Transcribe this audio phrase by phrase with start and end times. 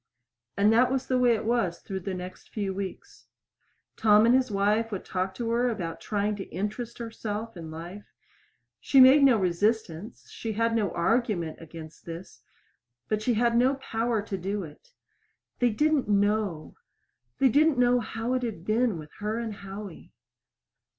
[0.57, 3.27] And that was the way it was through the next few weeks.
[3.95, 8.05] Tom and his wife would talk to her about trying to interest herself in life.
[8.79, 12.41] She made no resistance, she had no argument against this;
[13.09, 14.91] but she had no power to do it.
[15.59, 16.73] They didn't know
[17.37, 20.11] they didn't know how it had been with her and Howie.